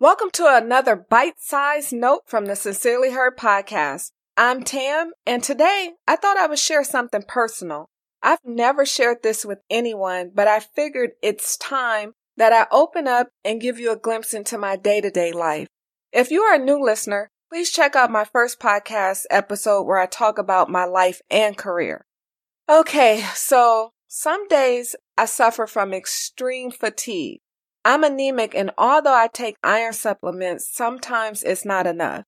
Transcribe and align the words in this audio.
Welcome 0.00 0.30
to 0.32 0.46
another 0.48 0.96
bite 0.96 1.38
sized 1.38 1.92
note 1.92 2.22
from 2.26 2.46
the 2.46 2.56
Sincerely 2.56 3.12
Her 3.12 3.32
podcast. 3.32 4.10
I'm 4.36 4.64
Tam, 4.64 5.12
and 5.24 5.40
today 5.40 5.92
I 6.08 6.16
thought 6.16 6.36
I 6.36 6.48
would 6.48 6.58
share 6.58 6.82
something 6.82 7.22
personal. 7.22 7.86
I've 8.20 8.40
never 8.44 8.84
shared 8.84 9.18
this 9.22 9.44
with 9.44 9.60
anyone, 9.70 10.32
but 10.34 10.48
I 10.48 10.58
figured 10.58 11.12
it's 11.22 11.56
time 11.56 12.14
that 12.36 12.52
I 12.52 12.66
open 12.74 13.06
up 13.06 13.28
and 13.44 13.60
give 13.60 13.78
you 13.78 13.92
a 13.92 13.96
glimpse 13.96 14.34
into 14.34 14.58
my 14.58 14.74
day 14.74 15.00
to 15.00 15.12
day 15.12 15.30
life. 15.30 15.68
If 16.12 16.32
you 16.32 16.42
are 16.42 16.56
a 16.56 16.64
new 16.64 16.84
listener, 16.84 17.28
please 17.48 17.70
check 17.70 17.94
out 17.94 18.10
my 18.10 18.24
first 18.24 18.58
podcast 18.58 19.26
episode 19.30 19.84
where 19.84 19.98
I 19.98 20.06
talk 20.06 20.38
about 20.38 20.68
my 20.68 20.84
life 20.84 21.20
and 21.30 21.56
career. 21.56 22.04
Okay, 22.68 23.24
so 23.36 23.92
some 24.08 24.48
days 24.48 24.96
I 25.16 25.26
suffer 25.26 25.68
from 25.68 25.94
extreme 25.94 26.72
fatigue. 26.72 27.42
I'm 27.84 28.02
anemic 28.02 28.54
and 28.54 28.70
although 28.78 29.14
I 29.14 29.28
take 29.28 29.56
iron 29.62 29.92
supplements, 29.92 30.68
sometimes 30.72 31.42
it's 31.42 31.64
not 31.64 31.86
enough. 31.86 32.24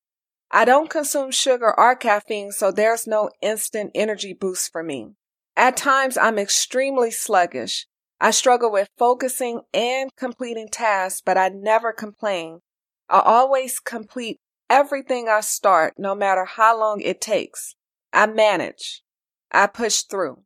I 0.50 0.64
don't 0.64 0.90
consume 0.90 1.30
sugar 1.30 1.78
or 1.78 1.96
caffeine, 1.96 2.52
so 2.52 2.70
there's 2.70 3.06
no 3.06 3.30
instant 3.42 3.90
energy 3.94 4.32
boost 4.32 4.70
for 4.70 4.82
me. 4.82 5.14
At 5.56 5.76
times, 5.76 6.16
I'm 6.16 6.38
extremely 6.38 7.10
sluggish. 7.10 7.86
I 8.20 8.30
struggle 8.30 8.70
with 8.70 8.88
focusing 8.96 9.62
and 9.74 10.10
completing 10.16 10.68
tasks, 10.68 11.22
but 11.24 11.36
I 11.36 11.48
never 11.48 11.92
complain. 11.92 12.60
I 13.08 13.20
always 13.20 13.80
complete 13.80 14.38
everything 14.68 15.28
I 15.28 15.40
start, 15.40 15.94
no 15.98 16.14
matter 16.14 16.44
how 16.44 16.78
long 16.78 17.00
it 17.00 17.20
takes. 17.20 17.74
I 18.12 18.26
manage. 18.26 19.02
I 19.50 19.66
push 19.66 20.02
through. 20.02 20.42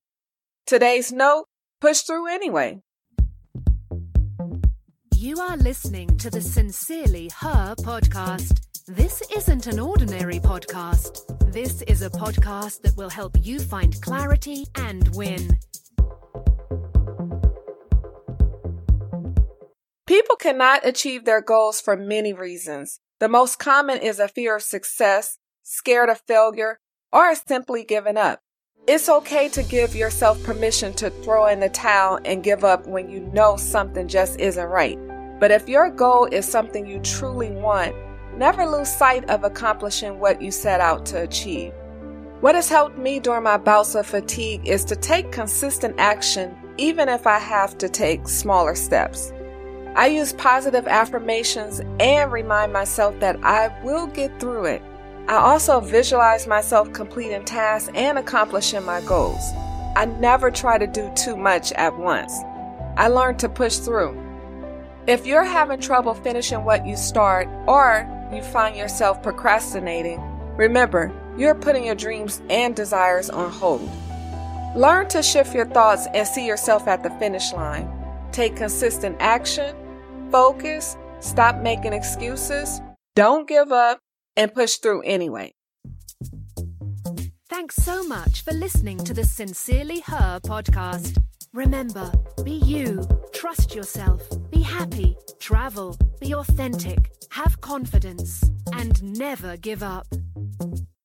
Today's 0.67 1.13
note, 1.13 1.47
push 1.81 2.01
through 2.01 2.29
anyway. 2.29 2.81
You 5.21 5.39
are 5.39 5.59
listening 5.59 6.17
to 6.17 6.31
the 6.31 6.41
Sincerely 6.41 7.31
Her 7.41 7.75
podcast. 7.75 8.59
This 8.87 9.23
isn't 9.37 9.67
an 9.67 9.79
ordinary 9.79 10.39
podcast. 10.39 11.53
This 11.53 11.83
is 11.83 12.01
a 12.01 12.09
podcast 12.09 12.81
that 12.81 12.97
will 12.97 13.11
help 13.11 13.37
you 13.43 13.59
find 13.59 14.01
clarity 14.01 14.65
and 14.77 15.15
win. 15.15 15.59
People 20.07 20.37
cannot 20.37 20.87
achieve 20.87 21.27
their 21.27 21.43
goals 21.43 21.83
for 21.83 21.99
many 21.99 22.33
reasons. 22.33 22.99
The 23.19 23.29
most 23.29 23.59
common 23.59 23.99
is 23.99 24.21
a 24.21 24.27
fear 24.27 24.57
of 24.57 24.63
success, 24.63 25.37
scared 25.63 26.09
of 26.09 26.23
failure, 26.27 26.81
or 27.13 27.35
simply 27.35 27.85
giving 27.85 28.17
up. 28.17 28.41
It's 28.89 29.11
okay 29.11 29.51
to 29.51 29.63
give 29.65 29.95
yourself 29.95 30.43
permission 30.45 30.95
to 30.95 31.11
throw 31.11 31.47
in 31.47 31.61
the 31.61 31.69
towel 31.69 32.19
and 32.25 32.43
give 32.43 32.65
up 32.65 32.87
when 32.87 33.11
you 33.11 33.21
know 33.35 33.57
something 33.57 34.09
just 34.09 34.41
isn't 34.41 34.67
right. 34.67 34.99
But 35.41 35.51
if 35.51 35.69
your 35.69 35.89
goal 35.89 36.27
is 36.27 36.47
something 36.47 36.87
you 36.87 37.01
truly 37.01 37.51
want, 37.51 37.97
never 38.37 38.67
lose 38.67 38.95
sight 38.95 39.29
of 39.31 39.43
accomplishing 39.43 40.21
what 40.21 40.41
you 40.43 40.51
set 40.51 40.81
out 40.83 41.07
to 41.07 41.23
achieve. 41.23 41.73
What 42.41 42.55
has 42.55 42.69
helped 42.69 42.99
me 42.99 43.21
during 43.21 43.43
my 43.43 43.57
bouts 43.57 43.95
of 43.95 44.07
fatigue 44.07 44.69
is 44.69 44.85
to 44.85 44.97
take 44.97 45.33
consistent 45.33 45.95
action, 45.99 46.55
even 46.77 47.09
if 47.09 47.27
I 47.27 47.39
have 47.39 47.77
to 47.79 47.89
take 47.89 48.29
smaller 48.29 48.75
steps. 48.75 49.33
I 49.97 50.07
use 50.07 50.35
positive 50.35 50.87
affirmations 50.87 51.81
and 51.99 52.31
remind 52.31 52.73
myself 52.73 53.19
that 53.21 53.43
I 53.43 53.75
will 53.83 54.07
get 54.07 54.39
through 54.39 54.67
it. 54.67 54.83
I 55.27 55.37
also 55.37 55.81
visualize 55.81 56.47
myself 56.47 56.93
completing 56.93 57.45
tasks 57.45 57.91
and 57.95 58.19
accomplishing 58.19 58.85
my 58.85 59.01
goals. 59.03 59.43
I 59.97 60.05
never 60.21 60.51
try 60.51 60.79
to 60.79 60.87
do 60.87 61.11
too 61.17 61.37
much 61.37 61.73
at 61.73 61.99
once. 61.99 62.33
I 62.97 63.09
learn 63.09 63.37
to 63.39 63.49
push 63.49 63.79
through. 63.79 64.30
If 65.11 65.27
you're 65.27 65.43
having 65.43 65.81
trouble 65.81 66.15
finishing 66.15 66.63
what 66.63 66.87
you 66.87 66.97
start 66.97 67.49
or 67.67 68.07
you 68.33 68.43
find 68.43 68.77
yourself 68.77 69.21
procrastinating, 69.25 70.21
remember, 70.57 71.13
you're 71.37 71.57
putting 71.57 71.85
your 71.85 71.97
dreams 71.97 72.41
and 72.49 72.77
desires 72.77 73.29
on 73.29 73.51
hold. 73.51 73.91
Learn 74.77 75.09
to 75.09 75.21
shift 75.21 75.53
your 75.53 75.67
thoughts 75.67 76.07
and 76.15 76.29
see 76.29 76.47
yourself 76.47 76.87
at 76.87 77.03
the 77.03 77.11
finish 77.19 77.53
line. 77.53 77.91
Take 78.31 78.55
consistent 78.55 79.17
action, 79.19 79.75
focus, 80.31 80.97
stop 81.19 81.57
making 81.57 81.93
excuses, 81.93 82.81
don't 83.17 83.49
give 83.49 83.73
up, 83.73 83.99
and 84.37 84.55
push 84.55 84.77
through 84.77 85.03
anyway. 85.03 85.51
Thanks 87.49 87.75
so 87.75 88.05
much 88.05 88.45
for 88.45 88.53
listening 88.53 88.99
to 88.99 89.13
the 89.13 89.25
Sincerely 89.25 90.03
Her 90.07 90.39
podcast. 90.39 91.21
Remember, 91.53 92.13
be 92.45 92.53
you, 92.53 93.05
trust 93.41 93.75
yourself, 93.75 94.23
be 94.51 94.61
happy, 94.61 95.17
travel, 95.39 95.97
be 96.21 96.35
authentic, 96.35 97.11
have 97.31 97.59
confidence, 97.63 98.45
and 98.75 99.03
never 99.03 99.57
give 99.57 99.83
up. 99.83 100.07